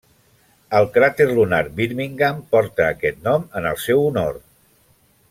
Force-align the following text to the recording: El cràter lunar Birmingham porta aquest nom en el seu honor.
El 0.77 0.87
cràter 0.95 1.27
lunar 1.31 1.59
Birmingham 1.81 2.39
porta 2.57 2.87
aquest 2.89 3.21
nom 3.29 3.47
en 3.61 3.69
el 3.73 3.81
seu 3.89 4.05
honor. 4.11 4.41